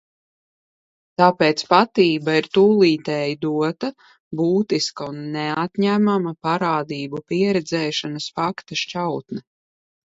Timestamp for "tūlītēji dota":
2.57-3.91